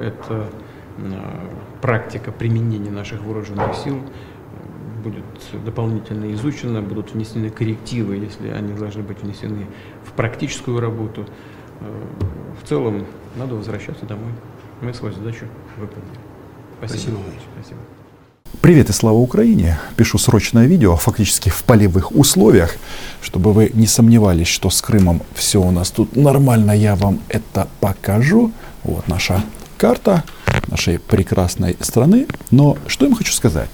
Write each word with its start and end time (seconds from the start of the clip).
эта 0.00 0.50
практика 1.80 2.32
применения 2.32 2.90
наших 2.90 3.22
вооруженных 3.22 3.76
сил 3.76 4.00
будет 5.04 5.24
дополнительно 5.64 6.32
изучена, 6.34 6.82
будут 6.82 7.14
внесены 7.14 7.50
коррективы, 7.50 8.16
если 8.16 8.48
они 8.48 8.72
должны 8.72 9.02
быть 9.02 9.22
внесены 9.22 9.66
в 10.04 10.12
практическую 10.12 10.80
работу. 10.80 11.24
В 11.80 12.68
целом 12.68 13.06
надо 13.36 13.54
возвращаться 13.54 14.06
домой. 14.06 14.32
Мы 14.80 14.92
свою 14.92 15.14
задачу 15.14 15.46
выполнили. 15.76 16.18
Спасибо. 16.78 17.00
Спасибо. 17.00 17.20
Спасибо. 17.54 17.80
Привет 18.60 18.90
и 18.90 18.92
слава 18.92 19.16
Украине! 19.16 19.78
Пишу 19.96 20.18
срочное 20.18 20.66
видео, 20.66 20.96
фактически 20.96 21.50
в 21.50 21.62
полевых 21.64 22.12
условиях, 22.12 22.76
чтобы 23.20 23.52
вы 23.52 23.70
не 23.74 23.86
сомневались, 23.86 24.48
что 24.48 24.70
с 24.70 24.80
Крымом 24.82 25.22
все 25.34 25.60
у 25.60 25.70
нас 25.70 25.90
тут 25.90 26.16
нормально, 26.16 26.72
я 26.72 26.96
вам 26.96 27.20
это 27.28 27.68
покажу. 27.80 28.50
Вот 28.84 29.06
наша 29.06 29.42
карта 29.78 30.24
нашей 30.66 30.98
прекрасной 30.98 31.76
страны. 31.80 32.26
Но 32.50 32.76
что 32.86 33.06
я 33.06 33.10
им 33.10 33.16
хочу 33.16 33.32
сказать? 33.32 33.70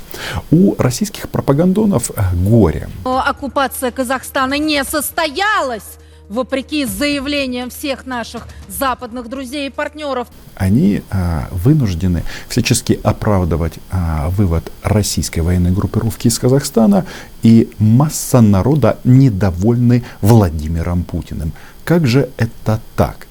У 0.50 0.76
российских 0.76 1.28
пропагандонов 1.28 2.10
горе. 2.34 2.88
Оккупация 3.04 3.90
Казахстана 3.90 4.58
не 4.58 4.84
состоялась 4.84 5.98
вопреки 6.28 6.84
заявлениям 6.84 7.70
всех 7.70 8.06
наших 8.06 8.46
западных 8.68 9.28
друзей 9.28 9.68
и 9.68 9.70
партнеров. 9.70 10.28
Они 10.54 11.02
а, 11.10 11.48
вынуждены 11.50 12.22
всячески 12.48 12.98
оправдывать 13.02 13.74
а, 13.90 14.30
вывод 14.30 14.70
российской 14.82 15.40
военной 15.40 15.70
группировки 15.72 16.28
из 16.28 16.38
Казахстана, 16.38 17.04
и 17.42 17.68
масса 17.78 18.40
народа 18.40 18.98
недовольны 19.04 20.02
Владимиром 20.22 21.04
Путиным. 21.04 21.52
Как 21.84 22.06
же 22.06 22.30
это 22.38 22.80
так? 22.96 23.26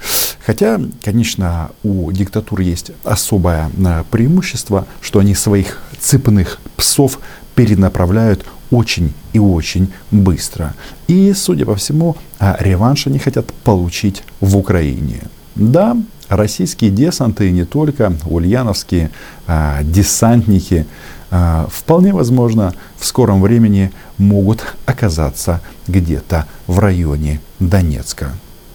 Хотя, 0.45 0.79
конечно, 1.01 1.71
у 1.83 2.11
диктатур 2.11 2.59
есть 2.59 2.91
особое 3.03 3.69
а, 3.85 4.03
преимущество, 4.11 4.85
что 5.01 5.19
они 5.19 5.35
своих 5.35 5.81
цепных 5.99 6.59
псов 6.75 7.19
перенаправляют 7.55 8.45
очень 8.71 9.13
и 9.31 9.39
очень 9.39 9.93
быстро. 10.11 10.73
И, 11.07 11.33
судя 11.33 11.65
по 11.65 11.75
всему, 11.75 12.17
а, 12.39 12.57
реванш 12.59 13.07
они 13.07 13.19
хотят 13.19 13.53
получить 13.63 14.23
в 14.41 14.57
Украине. 14.57 15.21
Да, 15.55 15.95
российские 16.27 16.91
десанты, 16.91 17.49
и 17.49 17.51
не 17.51 17.65
только, 17.65 18.13
ульяновские 18.25 19.11
а, 19.47 19.81
десантники, 19.83 20.87
а, 21.31 21.67
вполне 21.71 22.13
возможно, 22.13 22.73
в 22.97 23.05
скором 23.05 23.41
времени 23.41 23.91
могут 24.17 24.75
оказаться 24.85 25.61
где-то 25.87 26.47
в 26.67 26.79
районе 26.79 27.39
Донецка. 27.59 28.31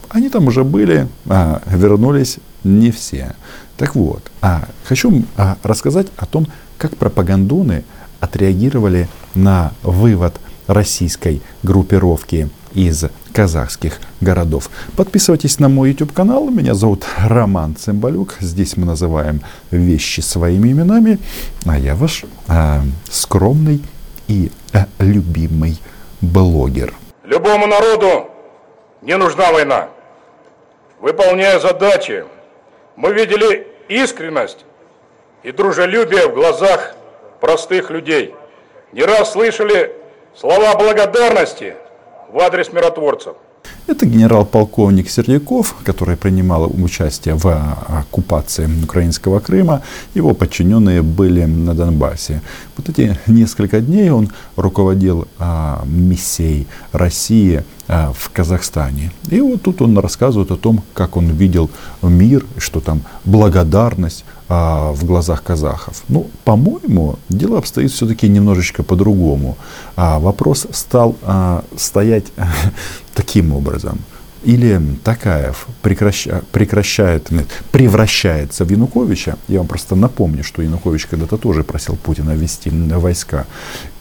Они 0.09 0.29
там 0.29 0.47
уже 0.47 0.63
были, 0.63 1.07
а, 1.27 1.61
вернулись 1.67 2.39
не 2.63 2.91
все. 2.91 3.35
Так 3.77 3.95
вот, 3.95 4.23
а, 4.41 4.65
хочу 4.83 5.23
а, 5.37 5.57
рассказать 5.63 6.07
о 6.17 6.25
том, 6.25 6.47
как 6.77 6.97
пропагандоны 6.97 7.83
отреагировали 8.19 9.07
на 9.35 9.71
вывод 9.83 10.35
российской 10.67 11.41
группировки 11.63 12.49
из 12.73 13.05
казахских 13.33 13.99
городов. 14.21 14.69
Подписывайтесь 14.95 15.59
на 15.59 15.69
мой 15.69 15.89
YouTube 15.89 16.13
канал. 16.13 16.49
Меня 16.49 16.73
зовут 16.73 17.05
Роман 17.17 17.75
Цымбалюк. 17.75 18.35
Здесь 18.39 18.77
мы 18.77 18.85
называем 18.85 19.41
вещи 19.71 20.21
своими 20.21 20.71
именами. 20.71 21.19
А 21.65 21.77
я 21.77 21.95
ваш 21.95 22.25
э, 22.47 22.81
скромный 23.09 23.81
и 24.27 24.51
э, 24.73 24.85
любимый 24.99 25.79
блогер. 26.21 26.93
Любому 27.23 27.67
народу 27.67 28.27
не 29.01 29.17
нужна 29.17 29.51
война. 29.51 29.89
Выполняя 30.99 31.59
задачи, 31.59 32.25
мы 32.97 33.13
видели 33.13 33.67
искренность 33.87 34.65
и 35.43 35.51
дружелюбие 35.51 36.27
в 36.27 36.33
глазах 36.33 36.95
простых 37.39 37.89
людей. 37.89 38.35
Не 38.91 39.03
раз 39.03 39.31
слышали 39.31 39.95
слова 40.35 40.75
благодарности 40.75 41.75
в 42.27 42.39
адрес 42.39 42.73
миротворцев. 42.73 43.37
Это 43.87 44.05
генерал-полковник 44.05 45.09
Сердяков, 45.09 45.75
который 45.83 46.15
принимал 46.15 46.71
участие 46.71 47.33
в 47.33 47.47
оккупации 47.87 48.69
украинского 48.83 49.39
Крыма. 49.39 49.81
Его 50.13 50.33
подчиненные 50.35 51.01
были 51.01 51.45
на 51.45 51.73
Донбассе. 51.73 52.41
Вот 52.77 52.87
эти 52.89 53.17
несколько 53.25 53.81
дней 53.81 54.11
он 54.11 54.29
руководил 54.55 55.27
а, 55.39 55.83
миссией 55.85 56.67
России 56.91 57.63
а, 57.87 58.13
в 58.13 58.29
Казахстане. 58.29 59.11
И 59.31 59.41
вот 59.41 59.63
тут 59.63 59.81
он 59.81 59.97
рассказывает 59.97 60.51
о 60.51 60.55
том, 60.55 60.83
как 60.93 61.17
он 61.17 61.31
видел 61.31 61.71
мир, 62.03 62.45
что 62.57 62.81
там 62.81 63.01
благодарность 63.25 64.23
а, 64.49 64.91
в 64.91 65.05
глазах 65.05 65.43
казахов. 65.43 66.03
Ну, 66.09 66.27
по-моему, 66.43 67.19
дело 67.29 67.59
обстоит 67.59 67.91
все-таки 67.91 68.27
немножечко 68.27 68.83
по-другому. 68.83 69.57
А, 69.95 70.17
вопрос 70.19 70.65
стал 70.71 71.15
а, 71.21 71.63
стоять 71.77 72.25
таким 73.13 73.53
образом. 73.53 73.99
Или 74.43 74.81
Такаев 75.03 75.67
прекраща, 75.81 76.41
прекращает, 76.51 77.29
превращается 77.71 78.65
в 78.65 78.71
Януковича. 78.71 79.37
Я 79.49 79.59
вам 79.59 79.67
просто 79.67 79.95
напомню, 79.95 80.43
что 80.43 80.61
Янукович 80.61 81.05
когда-то 81.07 81.37
тоже 81.37 81.63
просил 81.63 81.97
Путина 81.97 82.31
ввести 82.31 82.69
войска. 82.69 83.45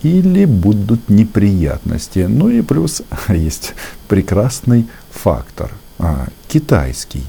Или 0.03 0.47
будут 0.47 1.11
неприятности. 1.11 2.21
Ну 2.29 2.49
и 2.49 2.63
плюс 2.63 3.03
есть 3.29 3.75
прекрасный 4.07 4.87
фактор, 5.11 5.73
а, 5.99 6.29
китайский. 6.47 7.25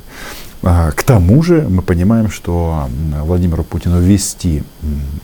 А, 0.62 0.92
к 0.92 1.04
тому 1.04 1.42
же 1.42 1.66
мы 1.70 1.82
понимаем, 1.82 2.30
что 2.30 2.90
Владимиру 3.24 3.64
Путину 3.64 4.00
ввести 4.00 4.64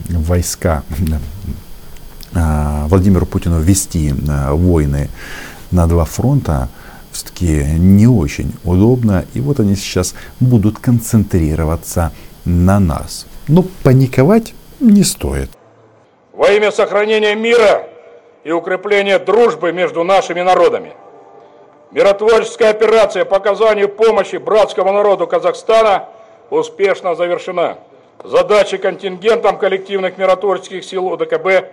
войска, 0.08 0.82
а, 2.34 2.86
Владимиру 2.88 3.26
Путину 3.26 3.60
ввести 3.60 4.14
а, 4.28 4.54
войны 4.54 5.08
на 5.70 5.86
два 5.86 6.04
фронта 6.04 6.68
все-таки 7.12 7.64
не 7.78 8.06
очень 8.06 8.54
удобно. 8.64 9.24
И 9.34 9.40
вот 9.40 9.60
они 9.60 9.74
сейчас 9.76 10.14
будут 10.40 10.78
концентрироваться 10.78 12.12
на 12.44 12.78
нас. 12.78 13.26
Но 13.48 13.64
паниковать 13.82 14.54
не 14.80 15.02
стоит. 15.02 15.50
Во 16.32 16.50
имя 16.50 16.70
сохранения 16.70 17.34
мира 17.34 17.86
и 18.44 18.52
укрепления 18.52 19.18
дружбы 19.18 19.72
между 19.72 20.04
нашими 20.04 20.42
народами. 20.42 20.92
Миротворческая 21.96 22.72
операция 22.72 23.24
по 23.24 23.38
оказанию 23.38 23.88
помощи 23.88 24.36
братскому 24.36 24.92
народу 24.92 25.26
Казахстана 25.26 26.10
успешно 26.50 27.14
завершена. 27.14 27.78
Задачи 28.22 28.76
контингентом 28.76 29.56
коллективных 29.56 30.18
миротворческих 30.18 30.84
сил 30.84 31.06
УДКБ 31.06 31.70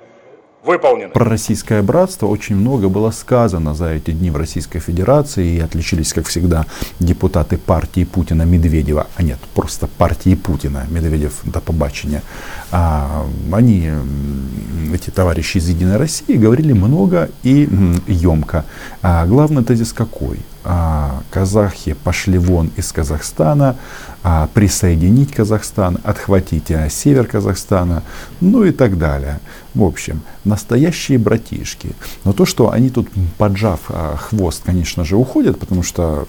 выполнены. 0.63 1.11
Про 1.11 1.25
российское 1.25 1.81
братство 1.81 2.27
очень 2.27 2.55
много 2.55 2.89
было 2.89 3.11
сказано 3.11 3.75
за 3.75 3.89
эти 3.89 4.11
дни 4.11 4.31
в 4.31 4.37
Российской 4.37 4.79
Федерации. 4.79 5.55
И 5.55 5.59
отличились, 5.59 6.13
как 6.13 6.27
всегда, 6.27 6.65
депутаты 6.99 7.57
партии 7.57 8.03
Путина 8.05 8.43
Медведева. 8.43 9.07
А 9.15 9.23
нет, 9.23 9.39
просто 9.53 9.87
партии 9.87 10.35
Путина. 10.35 10.85
Медведев 10.89 11.33
до 11.43 11.59
побачення. 11.59 12.21
А, 12.71 13.25
они, 13.51 13.89
эти 14.93 15.09
товарищи 15.09 15.57
из 15.57 15.69
Единой 15.69 15.97
России, 15.97 16.37
говорили 16.37 16.73
много 16.73 17.29
и 17.43 17.69
емко. 18.07 18.65
А 19.01 19.25
главный 19.25 19.63
тезис 19.63 19.93
какой? 19.93 20.39
А, 20.65 21.21
казахи 21.29 21.91
пошли 21.91 22.37
вон 22.37 22.71
из 22.77 22.93
Казахстана, 22.93 23.75
а, 24.23 24.47
присоединить 24.53 25.33
Казахстан, 25.33 25.97
отхватить 26.03 26.71
а, 26.71 26.89
север 26.89 27.27
Казахстана, 27.27 28.01
ну 28.39 28.63
и 28.63 28.71
так 28.71 28.97
далее. 28.97 29.41
В 29.73 29.83
общем, 29.83 30.21
настоящие 30.45 31.17
братишки. 31.17 31.95
Но 32.23 32.31
то, 32.31 32.45
что 32.45 32.71
они 32.71 32.89
тут, 32.89 33.09
поджав 33.37 33.81
хвост, 34.17 34.63
конечно 34.65 35.03
же, 35.03 35.17
уходят, 35.17 35.59
потому 35.59 35.83
что, 35.83 36.25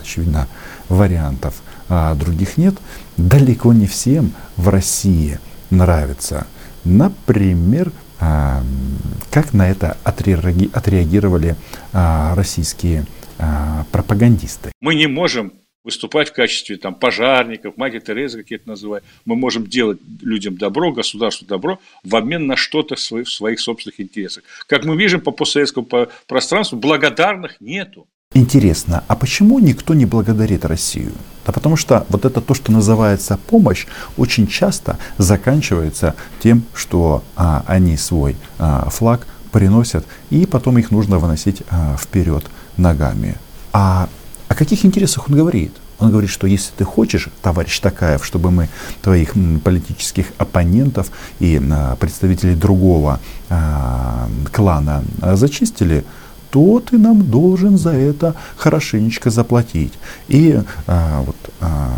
очевидно, 0.00 0.48
вариантов 0.88 1.54
других 1.88 2.56
нет, 2.56 2.74
далеко 3.16 3.72
не 3.72 3.86
всем 3.86 4.32
в 4.56 4.68
России 4.70 5.38
нравится. 5.70 6.46
Например, 6.84 7.92
как 8.18 9.52
на 9.52 9.70
это 9.70 9.96
отреагировали 10.02 11.56
российские 11.92 13.04
а, 13.38 13.84
пропагандисты. 13.92 14.72
Мы 14.80 14.94
не 14.94 15.06
можем 15.06 15.52
выступать 15.84 16.30
в 16.30 16.32
качестве 16.32 16.76
там, 16.76 16.94
пожарников, 16.94 17.76
Мария 17.76 18.00
Тереза, 18.00 18.38
как 18.38 18.50
я 18.50 18.56
это 18.56 18.68
называю. 18.68 19.02
Мы 19.24 19.34
можем 19.34 19.66
делать 19.66 19.98
людям 20.20 20.56
добро, 20.56 20.92
государству 20.92 21.46
добро 21.46 21.80
в 22.04 22.14
обмен 22.14 22.46
на 22.46 22.56
что-то 22.56 22.94
в 22.94 23.00
своих, 23.00 23.26
в 23.26 23.32
своих 23.32 23.60
собственных 23.60 24.00
интересах. 24.00 24.44
Как 24.66 24.84
мы 24.84 24.96
видим 24.96 25.20
по 25.20 25.32
постсоветскому 25.32 25.86
пространству, 26.26 26.78
благодарных 26.78 27.60
нету. 27.60 28.06
Интересно, 28.34 29.04
а 29.08 29.16
почему 29.16 29.58
никто 29.58 29.92
не 29.92 30.06
благодарит 30.06 30.64
Россию? 30.64 31.12
Да 31.44 31.52
потому 31.52 31.76
что 31.76 32.06
вот 32.08 32.24
это 32.24 32.40
то, 32.40 32.54
что 32.54 32.72
называется 32.72 33.38
помощь, 33.48 33.86
очень 34.16 34.46
часто 34.46 34.98
заканчивается 35.18 36.14
тем, 36.40 36.64
что 36.74 37.24
а, 37.36 37.62
они 37.66 37.98
свой 37.98 38.36
а, 38.58 38.88
флаг 38.88 39.26
приносят, 39.50 40.06
и 40.30 40.46
потом 40.46 40.78
их 40.78 40.90
нужно 40.90 41.18
выносить 41.18 41.62
а, 41.68 41.96
вперед 41.98 42.44
ногами. 42.76 43.36
А 43.72 44.08
о 44.48 44.54
каких 44.54 44.84
интересах 44.84 45.28
он 45.28 45.36
говорит? 45.36 45.72
Он 45.98 46.10
говорит, 46.10 46.30
что 46.30 46.46
если 46.46 46.72
ты 46.76 46.84
хочешь, 46.84 47.28
товарищ 47.42 47.78
Такаев, 47.78 48.26
чтобы 48.26 48.50
мы 48.50 48.68
твоих 49.02 49.34
политических 49.62 50.26
оппонентов 50.36 51.10
и 51.38 51.60
а, 51.70 51.94
представителей 51.96 52.56
другого 52.56 53.20
а, 53.48 54.28
клана 54.52 55.04
а, 55.20 55.36
зачистили, 55.36 56.04
то 56.50 56.80
ты 56.80 56.98
нам 56.98 57.30
должен 57.30 57.78
за 57.78 57.92
это 57.92 58.34
хорошенечко 58.56 59.30
заплатить. 59.30 59.92
И 60.28 60.60
а, 60.86 61.22
вот 61.22 61.36
а, 61.60 61.90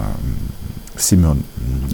Семен 0.98 1.42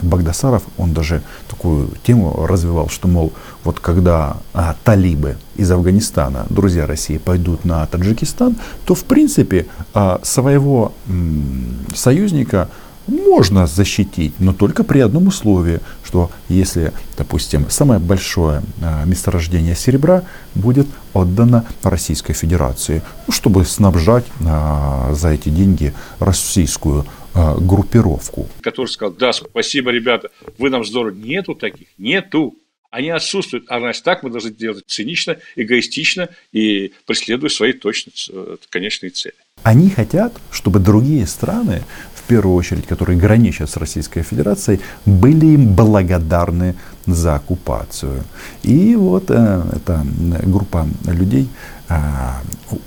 Багдасаров, 0.03 0.63
он 0.77 0.93
даже 0.93 1.23
такую 1.49 1.91
тему 2.03 2.47
развивал, 2.47 2.89
что, 2.89 3.09
мол, 3.09 3.33
вот 3.65 3.81
когда 3.81 4.37
а, 4.53 4.77
талибы 4.85 5.37
из 5.57 5.71
Афганистана, 5.71 6.47
друзья 6.51 6.87
России, 6.87 7.19
пойдут 7.19 7.65
на 7.65 7.87
Таджикистан, 7.87 8.57
то, 8.85 8.95
в 8.95 9.05
принципе, 9.05 9.67
а, 9.95 10.21
своего 10.23 10.93
м, 11.07 11.87
союзника 11.95 12.69
можно 13.11 13.67
защитить, 13.67 14.35
но 14.39 14.53
только 14.53 14.85
при 14.85 15.01
одном 15.01 15.29
условии, 15.29 15.81
что 16.05 16.31
если, 16.49 16.93
допустим, 17.17 17.67
самое 17.69 18.01
большое 18.01 18.63
а, 18.81 19.05
месторождение 19.05 19.75
серебра 19.75 20.23
будет 20.55 20.87
отдано 21.13 21.65
Российской 21.83 22.33
Федерации, 22.33 23.03
ну, 23.27 23.33
чтобы 23.33 23.65
снабжать 23.65 24.25
а, 24.47 25.13
за 25.15 25.29
эти 25.29 25.49
деньги 25.49 25.93
российскую 26.19 27.05
группировку. 27.35 28.49
Который 28.63 28.89
сказал, 28.89 29.13
да, 29.13 29.33
спасибо, 29.33 29.91
ребята, 29.91 30.31
вы 30.59 30.71
нам 30.71 30.85
здорово. 30.85 31.15
Нету 31.15 31.55
таких, 31.55 31.89
нету. 31.99 32.57
Они 32.91 33.11
отсутствуют. 33.11 33.67
А 33.69 33.79
значит, 33.79 34.03
так 34.03 34.25
мы 34.25 34.31
должны 34.31 34.51
делать 34.51 34.83
цинично, 34.89 35.37
эгоистично 35.55 36.29
и 36.51 36.93
преследуя 37.07 37.49
свои 37.49 37.73
точно 37.73 38.11
э, 38.33 38.57
конечные 38.69 39.11
цели. 39.11 39.37
Они 39.63 39.91
хотят, 39.91 40.33
чтобы 40.51 40.81
другие 40.81 41.27
страны, 41.27 41.85
первую 42.31 42.55
очередь, 42.55 42.87
которые 42.87 43.19
граничат 43.19 43.71
с 43.71 43.77
Российской 43.77 44.23
Федерацией, 44.23 44.81
были 45.07 45.47
им 45.47 45.75
благодарны 45.75 46.75
за 47.07 47.35
оккупацию. 47.35 48.23
И 48.63 48.97
вот 48.97 49.31
э, 49.31 49.63
эта 49.73 50.07
группа 50.45 50.87
людей 51.07 51.49
э, 51.89 51.97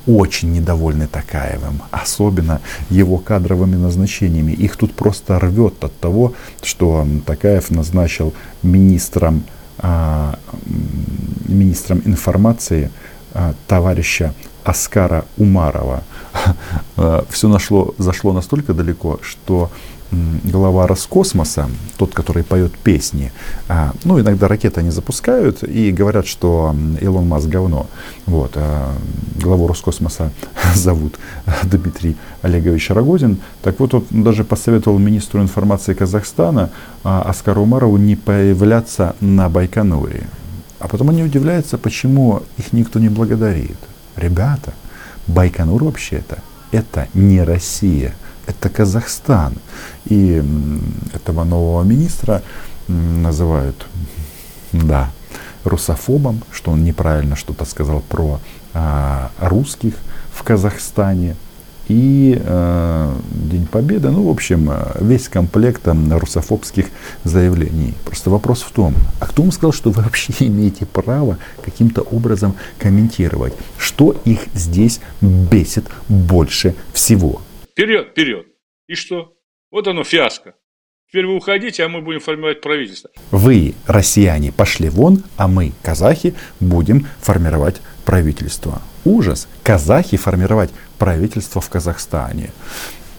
очень 0.08 0.54
недовольны 0.54 1.08
Такаевым, 1.08 1.82
особенно 1.92 2.60
его 2.90 3.18
кадровыми 3.18 3.76
назначениями. 3.76 4.54
Их 4.54 4.78
тут 4.78 4.94
просто 4.94 5.40
рвет 5.40 5.84
от 5.84 6.00
того, 6.00 6.34
что 6.62 7.06
Такаев 7.26 7.72
назначил 7.72 8.34
министром 8.64 9.44
а, 9.80 10.38
министром 11.48 12.02
информации 12.06 12.90
товарища 13.68 14.34
Аскара 14.64 15.26
Умарова. 15.38 16.04
Все 17.30 17.48
нашло, 17.48 17.94
зашло 17.98 18.34
настолько 18.34 18.74
далеко, 18.74 19.20
что 19.22 19.70
глава 20.44 20.88
Роскосмоса, 20.88 21.70
тот, 21.98 22.14
который 22.14 22.44
поет 22.44 22.72
песни, 22.78 23.32
а, 23.68 23.94
ну, 24.04 24.20
иногда 24.20 24.48
ракеты 24.48 24.82
они 24.82 24.92
запускают 24.92 25.64
и 25.64 25.92
говорят, 25.92 26.28
что 26.28 26.76
Илон 27.02 27.28
Маск 27.28 27.48
говно. 27.48 27.88
Вот, 28.26 28.52
а, 28.56 28.94
главу 29.42 29.68
Роскосмоса 29.68 30.32
зовут 30.76 31.20
Дмитрий 31.64 32.16
Олегович 32.42 32.90
Рогозин. 32.92 33.38
Так 33.62 33.80
вот, 33.80 33.94
он 33.94 34.06
даже 34.12 34.44
посоветовал 34.44 35.00
министру 35.00 35.42
информации 35.42 35.94
Казахстана 35.94 36.70
Аскару 37.04 37.64
Умарову 37.64 37.98
не 37.98 38.16
появляться 38.16 39.16
на 39.20 39.50
Байконуре. 39.50 40.28
А 40.80 40.88
потом 40.88 41.10
они 41.10 41.24
удивляются, 41.24 41.78
почему 41.78 42.44
их 42.58 42.74
никто 42.74 43.00
не 43.00 43.10
благодарит. 43.10 43.78
Ребята, 44.16 44.74
Байконур 45.28 45.84
вообще-то 45.84 46.40
это 46.72 47.08
не 47.14 47.42
Россия– 47.44 48.14
это 48.46 48.70
Казахстан. 48.70 49.56
И 50.06 50.44
этого 51.14 51.44
нового 51.44 51.84
министра 51.84 52.42
называют, 52.88 53.88
да, 54.72 55.10
русофобом, 55.64 56.42
что 56.52 56.72
он 56.72 56.84
неправильно 56.84 57.36
что-то 57.36 57.66
сказал 57.66 58.02
про 58.02 58.40
а, 58.74 59.32
русских 59.40 59.96
в 60.34 60.44
Казахстане. 60.44 61.36
И 61.88 62.40
э, 62.40 63.16
День 63.32 63.68
Победы, 63.68 64.10
ну, 64.10 64.28
в 64.28 64.30
общем, 64.30 64.72
весь 65.00 65.28
комплект 65.28 65.84
там, 65.84 66.12
русофобских 66.18 66.88
заявлений. 67.24 67.94
Просто 68.06 68.30
вопрос 68.30 68.62
в 68.62 68.72
том, 68.72 68.96
а 69.20 69.28
кто 69.28 69.42
вам 69.42 69.52
сказал, 69.52 69.74
что 69.74 69.92
вы 69.92 70.02
вообще 70.04 70.34
имеете 70.40 70.86
право 70.86 71.38
каким-то 71.64 72.02
образом 72.02 72.56
комментировать? 72.78 73.54
Что 73.78 74.16
их 74.26 74.40
здесь 74.54 75.02
бесит 75.22 75.86
больше 76.08 76.76
всего? 76.94 77.42
Вперед, 77.72 78.10
вперед. 78.12 78.46
И 78.88 78.96
что? 78.96 79.34
Вот 79.72 79.88
оно 79.88 80.04
фиаско. 80.04 80.54
Теперь 81.10 81.28
вы 81.28 81.36
уходите, 81.36 81.84
а 81.84 81.90
мы 81.90 82.02
будем 82.02 82.20
формировать 82.20 82.62
правительство. 82.62 83.12
Вы, 83.30 83.76
россияне, 83.86 84.52
пошли 84.52 84.90
вон, 84.90 85.24
а 85.38 85.48
мы, 85.48 85.72
казахи, 85.84 86.34
будем 86.60 87.08
формировать 87.20 87.82
правительство. 88.04 88.82
Ужас. 89.06 89.48
Казахи 89.64 90.18
формировать 90.18 90.72
правительство 90.98 91.62
в 91.62 91.70
Казахстане. 91.70 92.52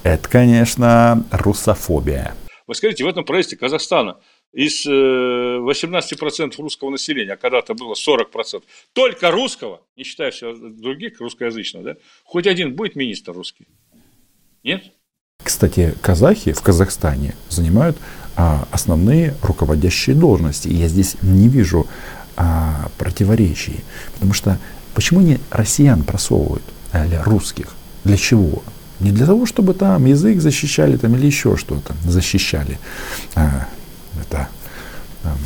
Это, 0.03 0.29
конечно, 0.29 1.25
русофобия. 1.31 2.35
Вы 2.67 2.75
скажите, 2.75 3.05
в 3.05 3.09
этом 3.09 3.25
правительстве 3.25 3.59
Казахстана 3.59 4.17
из 4.53 4.87
18% 4.87 4.89
э, 4.91 6.63
русского 6.63 6.91
населения, 6.91 7.33
а 7.33 7.37
когда-то 7.37 7.75
было 7.75 7.95
40%, 7.95 8.63
только 8.93 9.31
русского, 9.31 9.83
не 9.97 10.05
считая 10.05 10.31
всего 10.31 10.55
других 10.55 11.21
русскоязычных, 11.21 11.83
да, 11.83 11.97
хоть 12.25 12.47
один 12.47 12.75
будет 12.75 12.97
министр 12.97 13.33
русский? 13.33 13.67
Нет? 14.63 14.85
Кстати, 15.43 15.95
казахи 16.01 16.53
в 16.53 16.63
Казахстане 16.63 17.35
занимают 17.51 17.99
а, 18.37 18.67
основные 18.71 19.35
руководящие 19.43 20.17
должности. 20.17 20.69
И 20.69 20.75
я 20.75 20.89
здесь 20.89 21.17
не 21.23 21.49
вижу 21.49 21.87
а, 22.37 22.89
противоречий. 22.99 23.85
Потому 24.15 24.33
что 24.33 24.59
почему 24.95 25.21
не 25.21 25.39
россиян 25.51 26.03
просовывают, 26.03 26.63
а 26.95 27.23
русских? 27.25 27.75
Для 28.05 28.17
чего? 28.17 28.63
Не 29.01 29.11
для 29.11 29.27
того, 29.27 29.47
чтобы 29.47 29.75
там 29.75 30.05
язык 30.07 30.41
защищали 30.41 30.97
там, 30.97 31.15
или 31.17 31.27
еще 31.27 31.57
что-то 31.57 31.95
защищали. 32.05 32.79
А, 33.35 33.67
это 34.21 34.49
а, 35.25 35.37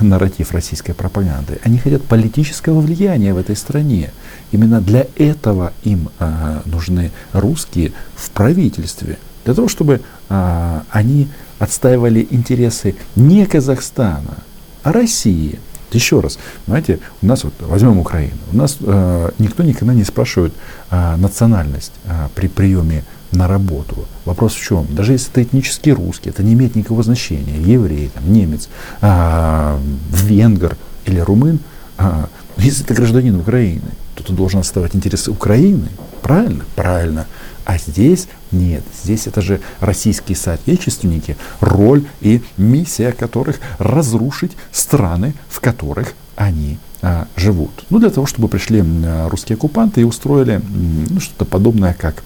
нарратив 0.00 0.52
российской 0.52 0.94
пропаганды. 0.94 1.58
Они 1.62 1.78
хотят 1.78 2.02
политического 2.04 2.80
влияния 2.80 3.34
в 3.34 3.38
этой 3.38 3.56
стране. 3.56 4.10
Именно 4.52 4.80
для 4.80 5.06
этого 5.16 5.72
им 5.84 6.08
а, 6.18 6.62
нужны 6.64 7.10
русские 7.32 7.92
в 8.14 8.30
правительстве. 8.30 9.18
Для 9.44 9.54
того, 9.54 9.68
чтобы 9.68 10.00
а, 10.28 10.84
они 10.90 11.28
отстаивали 11.58 12.26
интересы 12.30 12.96
не 13.16 13.44
Казахстана, 13.46 14.38
а 14.82 14.92
России. 14.92 15.58
Еще 15.92 16.20
раз, 16.20 16.38
знаете, 16.66 16.98
у 17.22 17.26
нас 17.26 17.44
вот 17.44 17.54
возьмем 17.60 17.98
Украину. 17.98 18.36
У 18.52 18.56
нас 18.56 18.76
э, 18.80 19.30
никто 19.38 19.62
никогда 19.62 19.94
не 19.94 20.04
спрашивает 20.04 20.52
э, 20.90 21.16
национальность 21.16 21.92
э, 22.04 22.28
при 22.34 22.48
приеме 22.48 23.04
на 23.32 23.48
работу. 23.48 24.06
Вопрос 24.24 24.54
в 24.54 24.62
чем? 24.62 24.86
Даже 24.90 25.12
если 25.12 25.30
это 25.30 25.42
этнический 25.42 25.92
русский, 25.92 26.30
это 26.30 26.42
не 26.42 26.54
имеет 26.54 26.74
никакого 26.74 27.02
значения. 27.02 27.60
Еврей, 27.60 28.10
там, 28.14 28.32
немец, 28.32 28.68
а, 29.00 29.78
венгер 30.10 30.76
или 31.04 31.20
румын. 31.20 31.58
А, 31.98 32.28
если 32.56 32.84
это 32.84 32.94
гражданин 32.94 33.36
Украины, 33.36 33.90
то 34.14 34.24
ты 34.24 34.32
должен 34.32 34.60
отставать 34.60 34.96
интересы 34.96 35.30
Украины. 35.30 35.88
Правильно? 36.26 36.64
Правильно. 36.74 37.28
А 37.64 37.78
здесь 37.78 38.26
нет. 38.50 38.82
Здесь 39.00 39.28
это 39.28 39.40
же 39.40 39.60
российские 39.78 40.34
соотечественники, 40.34 41.36
роль 41.60 42.04
и 42.20 42.42
миссия 42.56 43.12
которых 43.12 43.60
разрушить 43.78 44.56
страны, 44.72 45.34
в 45.48 45.60
которых 45.60 46.14
они 46.34 46.78
а, 47.00 47.28
живут. 47.36 47.70
Ну, 47.90 48.00
для 48.00 48.10
того, 48.10 48.26
чтобы 48.26 48.48
пришли 48.48 48.82
русские 49.28 49.54
оккупанты 49.54 50.00
и 50.00 50.04
устроили 50.04 50.60
ну, 50.68 51.20
что-то 51.20 51.44
подобное, 51.44 51.94
как 51.94 52.24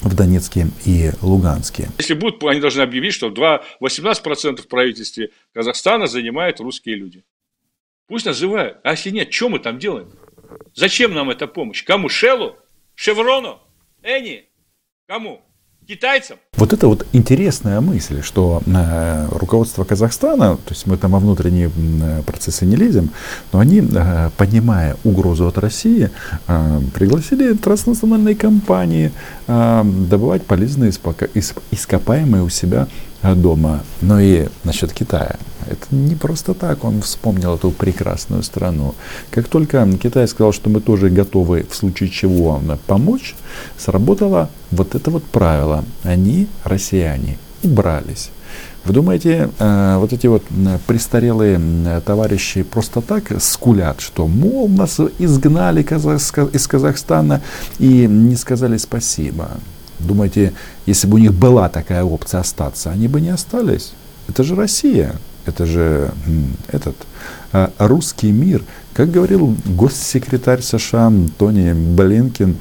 в 0.00 0.16
Донецке 0.16 0.66
и 0.84 1.12
Луганске. 1.22 1.90
Если 1.98 2.14
будут, 2.14 2.42
они 2.42 2.60
должны 2.60 2.80
объявить, 2.80 3.14
что 3.14 3.30
2, 3.30 3.62
18% 3.80 4.62
в 4.62 4.66
правительстве 4.66 5.30
Казахстана 5.54 6.08
занимают 6.08 6.58
русские 6.58 6.96
люди. 6.96 7.22
Пусть 8.08 8.26
называют. 8.26 8.78
А 8.82 8.90
если 8.90 9.10
нет, 9.10 9.32
что 9.32 9.48
мы 9.48 9.60
там 9.60 9.78
делаем? 9.78 10.08
Зачем 10.74 11.14
нам 11.14 11.30
эта 11.30 11.46
помощь? 11.46 11.84
Кому? 11.84 12.08
Шеллу? 12.08 12.56
Шеврону? 12.98 13.60
Эни? 14.02 14.48
Кому? 15.06 15.40
китайцам. 15.86 16.36
Вот 16.56 16.72
это 16.74 16.86
вот 16.86 17.06
интересная 17.14 17.80
мысль, 17.80 18.22
что 18.22 18.60
э, 18.66 19.28
руководство 19.30 19.84
Казахстана, 19.84 20.56
то 20.56 20.74
есть 20.74 20.86
мы 20.86 20.98
там 20.98 21.12
во 21.12 21.18
внутренние 21.18 21.70
э, 21.70 22.22
процессы 22.26 22.66
не 22.66 22.76
лезем, 22.76 23.10
но 23.52 23.60
они, 23.60 23.80
э, 23.80 24.30
понимая 24.36 24.96
угрозу 25.04 25.46
от 25.46 25.56
России, 25.56 26.10
э, 26.46 26.80
пригласили 26.94 27.54
транснациональные 27.54 28.34
компании 28.36 29.12
э, 29.46 29.82
добывать 30.10 30.44
полезные 30.44 30.90
ископаемые 30.90 32.42
у 32.42 32.50
себя 32.50 32.86
дома. 33.22 33.80
Но 34.00 34.20
и 34.20 34.48
насчет 34.64 34.92
Китая. 34.92 35.36
Это 35.66 35.94
не 35.94 36.14
просто 36.14 36.54
так 36.54 36.84
он 36.84 37.02
вспомнил 37.02 37.54
эту 37.56 37.70
прекрасную 37.70 38.42
страну. 38.42 38.94
Как 39.30 39.48
только 39.48 39.86
Китай 40.02 40.26
сказал, 40.26 40.52
что 40.52 40.70
мы 40.70 40.80
тоже 40.80 41.10
готовы 41.10 41.66
в 41.68 41.74
случае 41.74 42.08
чего 42.08 42.60
помочь, 42.86 43.34
сработало 43.76 44.48
вот 44.70 44.94
это 44.94 45.10
вот 45.10 45.24
правило. 45.24 45.84
Они, 46.04 46.48
россияне, 46.64 47.38
убрались. 47.62 48.30
Вы 48.84 48.94
думаете, 48.94 49.50
э, 49.58 49.96
вот 49.98 50.14
эти 50.14 50.26
вот 50.26 50.44
престарелые 50.86 52.00
товарищи 52.06 52.62
просто 52.62 53.02
так 53.02 53.24
скулят, 53.42 54.00
что, 54.00 54.26
мол, 54.26 54.68
нас 54.68 54.98
изгнали 55.18 55.82
из 55.82 56.66
Казахстана 56.66 57.42
и 57.78 58.06
не 58.06 58.36
сказали 58.36 58.78
спасибо? 58.78 59.50
Думаете, 59.98 60.52
если 60.86 61.06
бы 61.06 61.16
у 61.16 61.18
них 61.18 61.34
была 61.34 61.68
такая 61.68 62.04
опция 62.04 62.40
остаться, 62.40 62.90
они 62.90 63.08
бы 63.08 63.20
не 63.20 63.30
остались? 63.30 63.92
Это 64.28 64.44
же 64.44 64.54
Россия, 64.54 65.14
это 65.46 65.66
же 65.66 66.12
этот 66.68 66.96
э, 67.52 67.68
русский 67.78 68.30
мир. 68.30 68.62
Как 68.92 69.10
говорил 69.10 69.56
госсекретарь 69.64 70.62
США 70.62 71.12
Тони 71.38 71.72
Блинкин, 71.72 72.56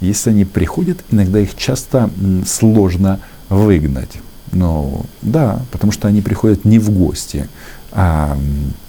если 0.00 0.30
они 0.30 0.44
приходят, 0.44 0.98
иногда 1.10 1.40
их 1.40 1.56
часто 1.56 2.10
сложно 2.46 3.20
выгнать. 3.48 4.18
Ну, 4.52 5.04
да, 5.22 5.60
потому 5.72 5.92
что 5.92 6.08
они 6.08 6.20
приходят 6.22 6.64
не 6.64 6.78
в 6.78 6.90
гости, 6.90 7.48
а, 7.92 8.38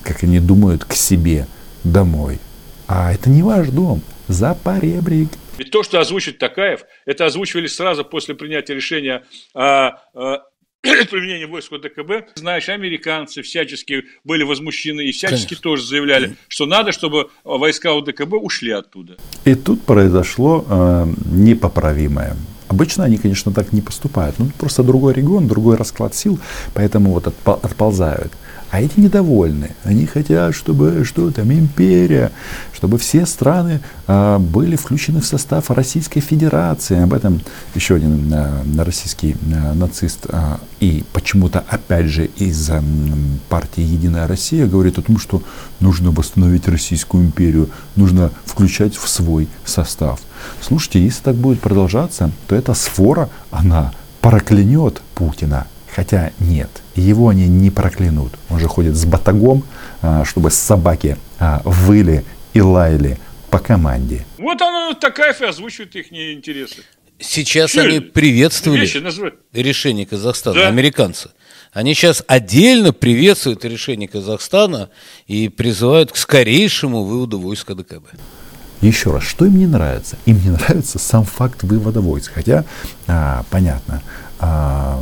как 0.03 0.23
они 0.23 0.39
думают, 0.39 0.85
к 0.85 0.93
себе 0.93 1.47
домой. 1.83 2.39
А 2.87 3.11
это 3.13 3.29
не 3.29 3.41
ваш 3.41 3.69
дом, 3.69 4.01
за 4.27 4.53
поребрик. 4.53 5.29
Ведь 5.57 5.71
то, 5.71 5.83
что 5.83 5.99
озвучит 5.99 6.37
Такаев, 6.37 6.81
это 7.05 7.25
озвучивали 7.25 7.67
сразу 7.67 8.03
после 8.03 8.35
принятия 8.35 8.73
решения 8.73 9.23
о, 9.53 9.99
о 10.13 10.43
применении 10.81 11.45
войск 11.45 11.71
ОДКБ. 11.73 12.35
Знаешь, 12.35 12.69
американцы 12.69 13.41
всячески 13.41 14.03
были 14.23 14.43
возмущены 14.43 15.05
и 15.05 15.11
всячески 15.11 15.49
Конечно. 15.49 15.63
тоже 15.63 15.83
заявляли, 15.85 16.35
что 16.47 16.65
надо, 16.65 16.91
чтобы 16.91 17.29
войска 17.43 17.97
ОДКБ 17.97 18.33
ушли 18.33 18.71
оттуда. 18.71 19.17
И 19.45 19.55
тут 19.55 19.83
произошло 19.83 20.65
э, 20.69 21.05
непоправимое. 21.31 22.35
Обычно 22.67 23.03
они, 23.03 23.17
конечно, 23.17 23.51
так 23.51 23.73
не 23.73 23.81
поступают. 23.81 24.35
Ну, 24.39 24.49
просто 24.57 24.83
другой 24.83 25.13
регион, 25.13 25.47
другой 25.47 25.75
расклад 25.75 26.15
сил, 26.15 26.39
поэтому 26.73 27.11
вот 27.11 27.27
отползают. 27.27 28.31
А 28.71 28.81
эти 28.81 28.99
недовольны. 28.99 29.71
Они 29.83 30.05
хотят, 30.05 30.55
чтобы 30.55 31.05
что 31.05 31.31
там, 31.31 31.51
империя, 31.53 32.31
чтобы 32.73 32.97
все 32.97 33.25
страны 33.25 33.79
э, 34.07 34.37
были 34.39 34.75
включены 34.75 35.21
в 35.21 35.25
состав 35.25 35.69
Российской 35.69 36.19
Федерации. 36.19 36.99
Об 36.99 37.13
этом 37.13 37.41
еще 37.73 37.95
один 37.95 38.33
э, 38.33 38.83
российский 38.83 39.37
э, 39.49 39.73
нацист 39.73 40.25
э, 40.27 40.57
и 40.79 41.05
почему-то 41.13 41.63
опять 41.69 42.07
же 42.07 42.25
из 42.25 42.69
э, 42.69 42.81
партии 43.47 43.81
Единая 43.81 44.27
Россия 44.27 44.65
говорит 44.65 44.97
о 44.97 45.03
том, 45.03 45.19
что 45.19 45.41
нужно 45.79 46.11
восстановить 46.11 46.67
Российскую 46.67 47.23
империю, 47.23 47.69
нужно 47.95 48.31
включать 48.45 48.95
в 48.95 49.07
свой 49.07 49.47
состав. 49.63 50.19
Слушайте, 50.61 51.01
если 51.03 51.23
так 51.23 51.35
будет 51.35 51.59
продолжаться, 51.59 52.31
то 52.47 52.55
эта 52.55 52.73
сфора, 52.73 53.29
она 53.51 53.93
проклянет 54.21 55.01
Путина. 55.13 55.67
Хотя 55.95 56.31
нет, 56.39 56.69
его 56.95 57.29
они 57.29 57.47
не 57.47 57.71
проклянут. 57.71 58.33
Он 58.49 58.59
же 58.59 58.67
ходит 58.67 58.95
с 58.95 59.05
батагом, 59.05 59.63
а, 60.01 60.25
чтобы 60.25 60.51
собаки 60.51 61.17
а, 61.39 61.61
выли 61.63 62.25
и 62.53 62.61
лаяли 62.61 63.17
по 63.49 63.59
команде. 63.59 64.25
Вот 64.37 64.61
оно, 64.61 64.93
Такаев 64.93 65.41
и 65.41 65.45
озвучивает 65.45 65.95
их 65.95 66.11
интересы. 66.11 66.83
Сейчас 67.19 67.71
Че? 67.71 67.81
они 67.81 67.99
приветствовали 68.01 68.85
решение 69.53 70.05
Казахстана, 70.05 70.55
да. 70.55 70.67
американцы. 70.67 71.29
Они 71.71 71.93
сейчас 71.93 72.23
отдельно 72.27 72.93
приветствуют 72.93 73.63
решение 73.63 74.07
Казахстана 74.07 74.89
и 75.27 75.49
призывают 75.49 76.11
к 76.11 76.17
скорейшему 76.17 77.03
выводу 77.03 77.39
войска 77.39 77.73
ДКБ. 77.73 78.07
Еще 78.81 79.11
раз, 79.11 79.23
что 79.23 79.45
им 79.45 79.57
не 79.57 79.67
нравится? 79.67 80.17
Им 80.25 80.41
не 80.43 80.49
нравится 80.51 80.99
сам 80.99 81.23
факт 81.23 81.63
вывода 81.63 82.01
войск. 82.01 82.31
Хотя, 82.33 82.65
а, 83.07 83.43
понятно, 83.49 84.01
а, 84.39 85.01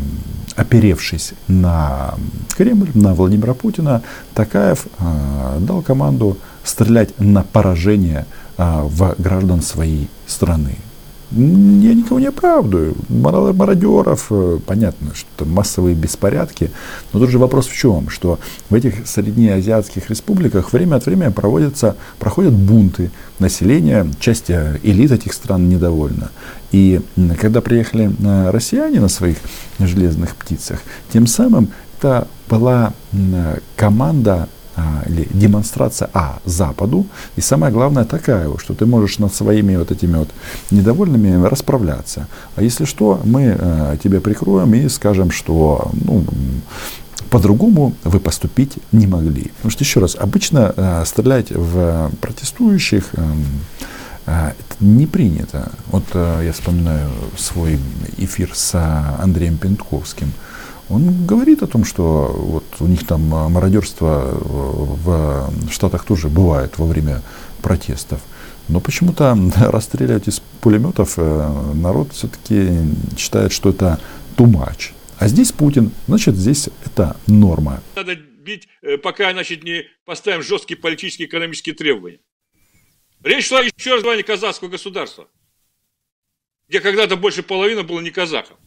оперевшись 0.56 1.34
на 1.48 2.15
Кремль, 2.56 2.92
на 2.94 3.13
Владимира 3.13 3.53
Путина, 3.53 4.01
Такаев 4.34 4.86
а, 5.00 5.58
дал 5.60 5.82
команду 5.82 6.38
стрелять 6.63 7.20
на 7.20 7.44
поражение 7.44 8.25
а, 8.58 8.84
в 8.84 9.15
граждан 9.18 9.62
своей 9.62 10.10
страны 10.27 10.77
я 11.35 11.93
никого 11.95 12.19
не 12.19 12.27
оправдываю. 12.27 12.95
Мародеров, 13.09 14.27
э, 14.29 14.59
понятно, 14.65 15.13
что 15.15 15.45
массовые 15.45 15.95
беспорядки. 15.95 16.69
Но 17.11 17.19
тут 17.19 17.29
же 17.29 17.39
вопрос 17.39 17.67
в 17.67 17.75
чем? 17.75 18.09
Что 18.09 18.39
в 18.69 18.75
этих 18.75 19.07
среднеазиатских 19.07 20.09
республиках 20.09 20.73
время 20.73 20.97
от 20.97 21.05
времени 21.05 21.29
проводятся, 21.29 21.95
проходят 22.19 22.53
бунты 22.53 23.11
населения, 23.39 24.07
часть 24.19 24.49
э, 24.49 24.79
элит 24.83 25.11
этих 25.11 25.33
стран 25.33 25.69
недовольна. 25.69 26.29
И 26.71 27.01
когда 27.39 27.61
приехали 27.61 28.11
э, 28.11 28.51
россияне 28.51 28.99
на 28.99 29.09
своих 29.09 29.37
железных 29.79 30.35
птицах, 30.35 30.79
тем 31.11 31.25
самым 31.25 31.69
это 31.97 32.27
была 32.49 32.93
команда 33.77 34.49
а, 34.75 35.03
или 35.08 35.27
демонстрация 35.32 36.10
А 36.13 36.39
Западу, 36.46 37.06
и 37.36 37.42
самое 37.42 37.72
главное 37.72 38.06
такая, 38.06 38.50
что 38.58 38.74
ты 38.74 38.86
можешь 38.86 39.20
над 39.20 39.34
своими 39.34 39.75
вот 39.75 39.92
этими 39.92 40.18
вот 40.18 40.30
недовольными 40.72 41.46
расправляться. 41.46 42.27
А 42.56 42.63
если 42.63 42.86
что, 42.86 43.22
мы 43.24 43.56
э, 43.58 43.98
тебя 44.03 44.20
прикроем 44.20 44.74
и 44.74 44.89
скажем, 44.89 45.32
что 45.32 45.92
ну, 45.94 46.25
по-другому 47.30 47.94
вы 48.03 48.20
поступить 48.20 48.77
не 48.92 49.08
могли. 49.08 49.51
Потому 49.56 49.72
что, 49.72 49.84
еще 49.84 50.00
раз, 50.00 50.15
обычно 50.15 50.74
э, 50.75 51.03
стрелять 51.06 51.51
в 51.51 52.12
протестующих 52.22 53.06
э, 53.13 53.34
э, 54.27 54.51
это 54.60 54.75
не 54.80 55.08
принято. 55.08 55.72
Вот 55.88 56.03
э, 56.13 56.42
я 56.46 56.53
вспоминаю 56.53 57.10
свой 57.36 57.80
эфир 58.18 58.51
с 58.53 58.75
Андреем 59.20 59.58
Пентковским. 59.58 60.32
Он 60.89 61.25
говорит 61.25 61.63
о 61.63 61.67
том, 61.67 61.85
что 61.85 62.27
вот 62.35 62.65
у 62.79 62.87
них 62.87 63.07
там 63.07 63.33
а, 63.33 63.49
мародерство 63.49 64.31
э, 64.31 64.37
в 64.39 65.71
Штатах 65.71 66.05
тоже 66.05 66.27
бывает 66.27 66.77
во 66.77 66.85
время 66.85 67.21
протестов. 67.61 68.21
Но 68.67 68.79
почему-то 68.79 69.37
расстреливать 69.71 70.27
из 70.27 70.39
пулеметов 70.61 71.13
э, 71.17 71.73
народ 71.73 72.13
все-таки 72.13 72.69
считает, 73.17 73.51
что 73.51 73.69
это 73.69 73.99
too 74.37 74.45
much. 74.45 74.91
А 75.19 75.27
здесь 75.27 75.51
Путин, 75.51 75.91
значит, 76.07 76.35
здесь 76.35 76.69
это 76.85 77.15
норма. 77.27 77.81
Надо 77.95 78.15
бить, 78.15 78.67
э, 78.81 78.97
пока, 78.97 79.31
значит, 79.31 79.63
не 79.63 79.85
поставим 80.05 80.43
жесткие 80.43 80.77
политические 80.77 81.27
и 81.27 81.29
экономические 81.29 81.75
требования. 81.75 82.19
Речь 83.23 83.47
шла 83.47 83.61
еще 83.61 83.95
раз 83.95 84.03
о 84.03 84.23
казахского 84.23 84.67
государства, 84.67 85.29
где 86.67 86.81
когда-то 86.81 87.15
больше 87.15 87.41
половины 87.41 87.83
было 87.83 88.01
не 88.01 88.11
казахов. 88.11 88.57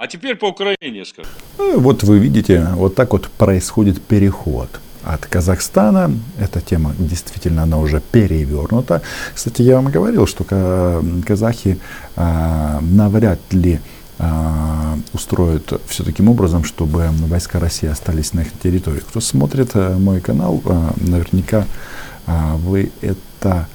А 0.00 0.06
теперь 0.06 0.34
по 0.34 0.46
Украине 0.46 1.04
скажу. 1.04 1.28
Ну, 1.58 1.78
вот 1.78 2.04
вы 2.04 2.18
видите, 2.18 2.66
вот 2.72 2.94
так 2.94 3.12
вот 3.12 3.28
происходит 3.28 4.00
переход 4.00 4.80
от 5.04 5.26
Казахстана. 5.26 6.10
Эта 6.38 6.62
тема 6.62 6.94
действительно, 6.98 7.64
она 7.64 7.76
уже 7.76 8.00
перевернута. 8.00 9.02
Кстати, 9.34 9.60
я 9.60 9.76
вам 9.76 9.92
говорил, 9.92 10.26
что 10.26 10.42
казахи 11.26 11.78
а, 12.16 12.80
навряд 12.80 13.40
ли 13.50 13.78
а, 14.18 14.96
устроят 15.12 15.82
все 15.86 16.02
таким 16.02 16.30
образом, 16.30 16.64
чтобы 16.64 17.10
войска 17.28 17.60
России 17.60 17.90
остались 17.90 18.32
на 18.32 18.40
их 18.40 18.58
территории. 18.62 19.00
Кто 19.00 19.20
смотрит 19.20 19.72
а, 19.74 19.98
мой 19.98 20.22
канал, 20.22 20.62
а, 20.64 20.94
наверняка 20.96 21.66
а, 22.26 22.56
вы 22.56 22.90
это 23.02 23.68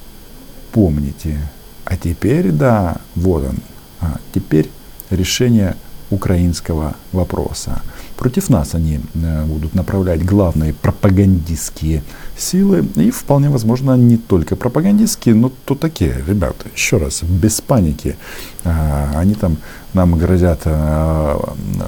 помните. 0.72 1.38
А 1.84 1.96
теперь, 1.96 2.50
да, 2.50 2.96
вот 3.14 3.44
он. 3.44 3.58
А, 4.00 4.16
теперь 4.34 4.68
решение 5.10 5.76
украинского 6.10 6.94
вопроса. 7.12 7.82
Против 8.16 8.48
нас 8.48 8.74
они 8.74 9.00
э, 9.14 9.44
будут 9.44 9.74
направлять 9.74 10.24
главные 10.24 10.72
пропагандистские 10.72 12.02
силы 12.36 12.86
и 12.96 13.10
вполне 13.10 13.50
возможно 13.50 13.96
не 13.96 14.16
только 14.16 14.56
пропагандистские, 14.56 15.34
но 15.34 15.52
то 15.64 15.74
такие, 15.74 16.24
ребята, 16.26 16.66
еще 16.74 16.96
раз, 16.96 17.22
без 17.22 17.60
паники. 17.60 18.16
А, 18.64 19.12
они 19.16 19.34
там 19.34 19.58
нам 19.92 20.18
грозят 20.18 20.62
э, 20.64 21.38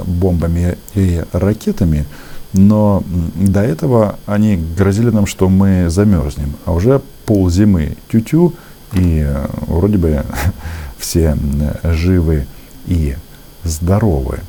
бомбами 0.07 0.77
и 0.95 1.23
ракетами, 1.33 2.05
но 2.53 3.03
до 3.35 3.63
этого 3.63 4.19
они 4.27 4.57
грозили 4.57 5.11
нам, 5.11 5.27
что 5.27 5.49
мы 5.49 5.89
замерзнем, 5.89 6.55
а 6.65 6.73
уже 6.73 7.01
пол 7.27 7.51
зимы 7.51 7.97
тю-тю, 8.11 8.55
и 8.93 9.25
э, 9.27 9.47
вроде 9.67 9.99
бы 9.99 10.23
все 10.99 11.37
живы 11.85 12.47
и 12.87 13.17
здоровы. 13.65 14.41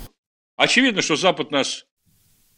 Очевидно, 0.57 1.01
что 1.01 1.15
Запад 1.15 1.51
нас 1.51 1.85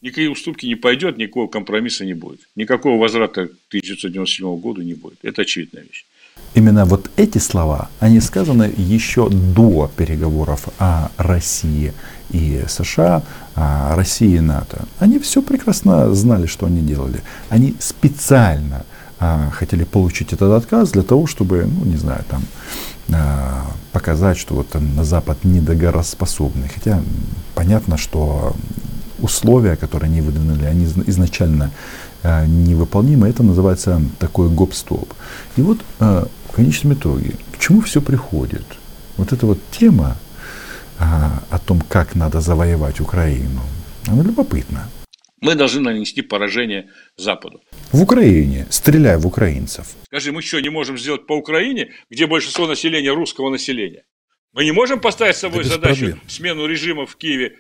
никакие 0.02 0.30
уступки 0.30 0.66
не 0.66 0.76
пойдет, 0.76 1.18
никакого 1.18 1.48
компромисса 1.48 2.06
не 2.06 2.14
будет. 2.14 2.42
Никакого 2.56 3.00
возврата 3.00 3.48
к 3.48 3.52
1997 3.70 4.60
году 4.60 4.82
не 4.82 4.94
будет. 4.94 5.20
Это 5.24 5.44
очевидная 5.44 5.84
вещь. 5.84 6.06
Именно 6.54 6.86
вот 6.86 7.10
эти 7.16 7.38
слова, 7.38 7.90
они 8.00 8.20
сказаны 8.20 8.74
еще 8.76 9.30
до 9.30 9.90
переговоров 9.96 10.68
о 10.80 11.10
России 11.18 11.94
и 12.32 12.64
США, 12.68 13.24
о 13.56 13.96
России 13.96 14.36
и 14.36 14.40
НАТО. 14.40 14.86
Они 15.00 15.20
все 15.20 15.42
прекрасно 15.42 16.14
знали, 16.14 16.48
что 16.48 16.66
они 16.66 16.82
делали. 16.82 17.22
Они 17.50 17.76
специально 17.80 18.86
хотели 19.54 19.84
получить 19.84 20.34
этот 20.34 20.52
отказ 20.54 20.92
для 20.92 21.04
того, 21.04 21.28
чтобы, 21.28 21.66
ну, 21.66 21.86
не 21.86 21.98
знаю, 21.98 22.24
там, 22.30 22.44
а, 23.14 23.68
показать, 23.92 24.38
что 24.38 24.56
вот 24.56 24.74
на 24.74 25.04
Запад 25.04 25.44
недогороспособный. 25.44 26.70
Хотя 26.74 27.02
понятно, 27.56 27.98
что 27.98 28.56
условия, 29.20 29.76
которые 29.76 30.10
они 30.10 30.22
выдвинули, 30.22 30.66
они 30.66 30.86
изначально 31.08 31.72
а, 32.24 32.46
невыполнимы. 32.46 33.28
Это 33.28 33.44
называется 33.44 34.02
такой 34.20 34.50
гоп-стоп. 34.50 35.14
И 35.58 35.62
вот 35.62 35.80
а, 36.00 36.28
в 36.50 36.56
конечном 36.56 36.94
итоге, 36.94 37.36
к 37.52 37.60
чему 37.60 37.82
все 37.82 38.02
приходит? 38.02 38.66
Вот 39.18 39.34
эта 39.34 39.46
вот 39.46 39.60
тема 39.72 40.18
а, 41.00 41.42
о 41.50 41.60
том, 41.60 41.82
как 41.88 42.16
надо 42.16 42.42
завоевать 42.42 43.00
Украину, 43.00 43.62
она 44.08 44.24
любопытна. 44.24 44.88
Мы 45.42 45.56
должны 45.56 45.82
нанести 45.82 46.22
поражение 46.22 46.90
Западу. 47.18 47.64
В 47.92 48.02
Украине, 48.02 48.68
стреляя 48.70 49.18
в 49.18 49.26
украинцев. 49.26 49.88
Скажи, 50.06 50.32
мы 50.32 50.42
что, 50.42 50.62
не 50.62 50.70
можем 50.70 50.98
сделать 50.98 51.26
по 51.26 51.34
Украине, 51.34 51.92
где 52.10 52.28
большинство 52.28 52.68
населения 52.68 53.12
русского 53.12 53.50
населения? 53.50 54.06
Мы 54.54 54.66
не 54.66 54.72
можем 54.72 55.00
поставить 55.00 55.36
с 55.36 55.40
собой 55.40 55.64
задачу 55.64 56.00
проблем. 56.00 56.22
смену 56.28 56.68
режима 56.68 57.06
в 57.06 57.16
Киеве 57.16 57.58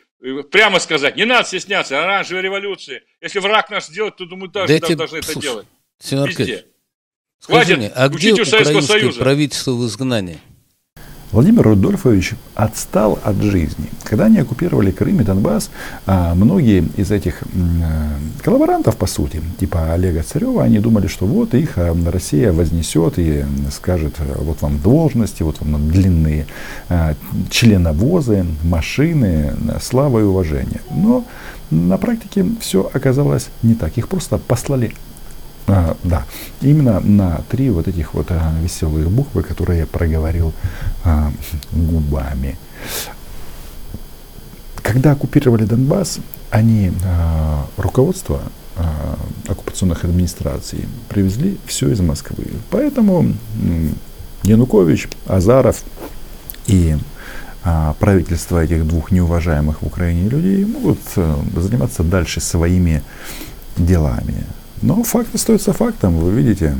прямо 0.52 0.80
сказать, 0.80 1.16
не 1.16 1.26
надо 1.26 1.48
стесняться 1.48 2.02
оранжевой 2.04 2.44
революции. 2.44 3.02
Если 3.22 3.40
враг 3.40 3.70
наш 3.70 3.88
сделает, 3.88 4.18
то 4.18 4.26
мы 4.26 4.50
тоже 4.50 4.80
да 4.80 4.96
должны 4.96 5.18
это 5.18 5.40
делать. 5.40 5.68
Везде. 6.04 6.66
Хватит 7.40 7.78
мне, 7.78 7.88
а 7.88 8.08
где 8.08 8.34
украинское 8.34 8.82
Союза? 8.82 9.20
правительство 9.20 9.72
в 9.72 9.86
изгнании? 9.88 10.40
Владимир 11.32 11.64
Рудольфович 11.64 12.34
отстал 12.56 13.18
от 13.24 13.38
жизни. 13.38 13.90
Когда 14.04 14.26
они 14.26 14.40
оккупировали 14.40 14.92
Крым 14.92 15.22
и 15.22 15.24
Донбасс, 15.24 15.70
а, 16.06 16.36
многие 16.36 16.84
из 16.98 17.10
этих 17.12 17.42
э, 17.44 17.46
коллаборантов, 18.44 18.98
по 18.98 19.08
сути, 19.08 19.42
типа 19.58 19.94
Олега 19.94 20.24
Царева, 20.24 20.64
они 20.64 20.80
думали, 20.80 21.08
что 21.08 21.26
вот 21.26 21.54
их 21.54 21.78
а, 21.78 21.96
Россия 22.12 22.52
вознесет 22.52 23.18
и 23.18 23.46
скажет, 23.72 24.16
вот 24.40 24.62
вам 24.62 24.80
должности, 24.80 25.42
вот 25.44 25.62
вам 25.62 25.90
длинные 25.90 26.48
а, 26.90 27.14
членовозы, 27.50 28.46
машины, 28.64 29.54
слава 29.82 30.20
и 30.20 30.24
уважение. 30.24 30.82
Но 30.90 31.26
на 31.70 31.98
практике 31.98 32.46
все 32.60 32.90
оказалось 32.94 33.48
не 33.64 33.76
так. 33.76 33.98
Их 33.98 34.10
просто 34.10 34.38
послали 34.38 34.94
а, 35.68 35.96
да, 36.04 36.26
именно 36.62 37.00
на 37.00 37.42
три 37.50 37.70
вот 37.70 37.88
этих 37.88 38.14
вот 38.14 38.28
а, 38.30 38.54
веселых 38.62 39.10
буквы, 39.10 39.44
которые 39.44 39.80
я 39.82 39.86
проговорил 39.86 40.54
а, 41.04 41.32
губами. 41.72 42.58
Когда 44.82 45.12
оккупировали 45.12 45.66
Донбасс, 45.66 46.20
они, 46.50 46.92
а, 47.06 47.66
руководство 47.78 48.42
а, 48.76 49.18
оккупационных 49.48 50.04
администраций, 50.04 50.86
привезли 51.10 51.58
все 51.66 51.92
из 51.92 52.00
Москвы. 52.02 52.46
Поэтому 52.70 53.34
Янукович, 54.44 55.08
Азаров 55.28 55.84
и 56.68 56.98
а, 57.64 57.94
правительство 58.00 58.64
этих 58.64 58.88
двух 58.88 59.12
неуважаемых 59.12 59.82
в 59.82 59.86
Украине 59.86 60.30
людей 60.30 60.66
могут 60.66 61.00
а, 61.16 61.40
заниматься 61.56 62.04
дальше 62.04 62.42
своими 62.42 63.04
делами. 63.78 64.46
Но 64.82 65.04
факт 65.04 65.34
остается 65.36 65.74
фактом. 65.74 66.18
Вы 66.18 66.32
видите, 66.32 66.76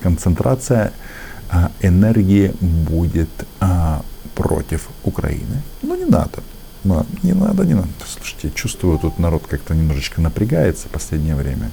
концентрация 0.00 0.92
а, 1.50 1.70
энергии 1.80 2.54
будет 2.60 3.30
а, 3.60 4.02
против 4.34 4.88
Украины. 5.04 5.62
Но 5.82 5.96
не 5.96 6.04
надо. 6.04 6.42
Но 6.84 7.04
не 7.22 7.32
надо, 7.32 7.64
не 7.64 7.74
надо. 7.74 7.88
Слушайте, 8.06 8.50
чувствую, 8.54 8.98
тут 8.98 9.18
народ 9.18 9.46
как-то 9.46 9.74
немножечко 9.74 10.20
напрягается 10.20 10.88
в 10.88 10.90
последнее 10.90 11.34
время. 11.34 11.70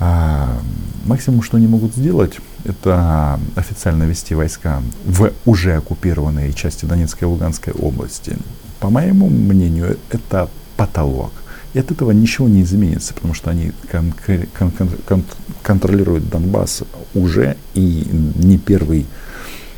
А, 0.00 0.58
максимум, 1.04 1.42
что 1.42 1.56
они 1.56 1.68
могут 1.68 1.94
сделать, 1.94 2.38
это 2.64 3.38
официально 3.54 4.02
вести 4.02 4.34
войска 4.34 4.82
в 5.04 5.32
уже 5.46 5.76
оккупированные 5.76 6.52
части 6.52 6.84
Донецкой 6.84 7.28
и 7.28 7.30
Луганской 7.30 7.72
области. 7.72 8.36
По 8.80 8.90
моему 8.90 9.28
мнению, 9.28 9.96
это 10.10 10.48
потолок. 10.76 11.32
И 11.74 11.78
от 11.78 11.90
этого 11.90 12.10
ничего 12.10 12.48
не 12.48 12.62
изменится, 12.62 13.14
потому 13.14 13.34
что 13.34 13.50
они 13.50 13.72
кон- 13.90 14.12
кон- 14.58 14.72
кон- 15.06 15.24
контролируют 15.62 16.28
Донбасс 16.28 16.82
уже 17.14 17.56
и 17.74 18.06
не 18.36 18.58
первый 18.58 19.06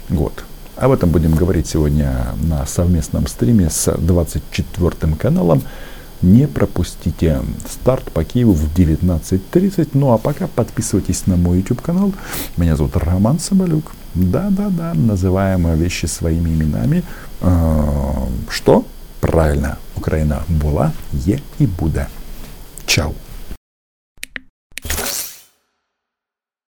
год. 0.09 0.45
Об 0.77 0.90
этом 0.90 1.11
будем 1.11 1.35
говорить 1.35 1.68
сегодня 1.68 2.12
на 2.42 2.66
совместном 2.66 3.29
стриме 3.29 3.71
с 3.71 3.92
24 3.97 5.14
каналом. 5.16 5.62
Не 6.21 6.49
пропустите 6.49 7.42
старт 7.71 8.11
по 8.11 8.25
Киеву 8.25 8.55
в 8.55 8.75
19.30. 8.75 9.90
Ну 9.92 10.12
а 10.12 10.18
пока 10.18 10.47
подписывайтесь 10.49 11.27
на 11.27 11.37
мой 11.37 11.59
YouTube 11.59 11.81
канал. 11.83 12.12
Меня 12.57 12.77
зовут 12.77 12.97
Роман 12.97 13.38
Соболюк. 13.38 13.92
Да-да-да, 14.14 14.95
называем 14.95 15.73
вещи 15.77 16.07
своими 16.07 16.51
именами. 16.51 17.03
А, 17.40 18.27
что? 18.49 18.85
Правильно, 19.24 19.76
Україна 19.95 20.41
була, 20.48 20.91
є 21.13 21.39
і 21.60 21.67
буде. 21.67 22.08
Чао! 22.86 23.12